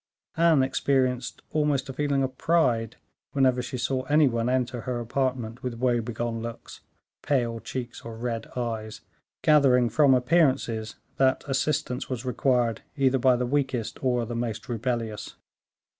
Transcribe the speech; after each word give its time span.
Anne 0.35 0.63
experienced 0.63 1.43
almost 1.51 1.87
a 1.87 1.93
feeling 1.93 2.23
of 2.23 2.35
pride 2.35 2.95
whenever 3.33 3.61
she 3.61 3.77
saw 3.77 4.01
any 4.05 4.27
one 4.27 4.49
enter 4.49 4.81
her 4.81 4.99
apartment 4.99 5.61
with 5.61 5.75
woe 5.75 6.01
begone 6.01 6.41
looks, 6.41 6.81
pale 7.21 7.59
cheeks, 7.59 8.01
or 8.01 8.17
red 8.17 8.47
eyes, 8.55 9.01
gathering 9.43 9.89
from 9.89 10.15
appearances 10.15 10.95
that 11.17 11.43
assistance 11.47 12.09
was 12.09 12.25
required 12.25 12.81
either 12.97 13.19
by 13.19 13.35
the 13.35 13.45
weakest 13.45 14.03
or 14.03 14.25
the 14.25 14.35
most 14.35 14.67
rebellious. 14.67 15.35